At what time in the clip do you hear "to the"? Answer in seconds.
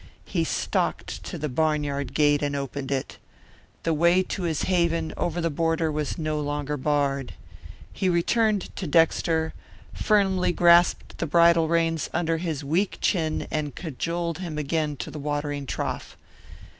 1.25-1.47, 14.95-15.19